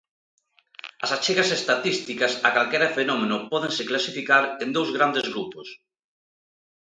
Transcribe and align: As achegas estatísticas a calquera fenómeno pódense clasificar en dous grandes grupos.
As 1.03 1.11
achegas 1.17 1.49
estatísticas 1.59 2.33
a 2.47 2.49
calquera 2.55 2.93
fenómeno 2.97 3.37
pódense 3.51 3.87
clasificar 3.89 4.43
en 4.63 4.69
dous 4.77 4.89
grandes 4.97 5.25
grupos. 5.31 5.67